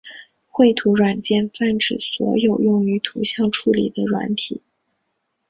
[0.47, 4.63] 绘图软件泛指所有用于图像处理的软体。